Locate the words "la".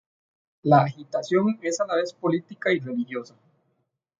0.63-0.81, 1.85-1.93